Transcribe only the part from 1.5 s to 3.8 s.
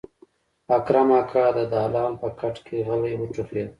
د دالان په کټ کې غلی وټوخېد.